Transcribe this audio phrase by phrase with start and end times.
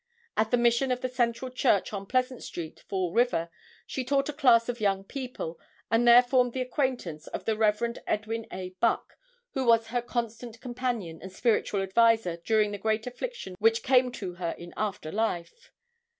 [0.35, 3.51] At the mission of the Central church on Pleasant street, Fall River,
[3.85, 5.59] she taught a class of young people,
[5.91, 7.99] and there formed the acquaintance of the Rev.
[8.07, 8.69] Edwin A.
[8.79, 9.15] Buck
[9.51, 14.33] who was her constant companion and spiritual adviser during the great affliction which came to
[14.33, 15.71] her in after life.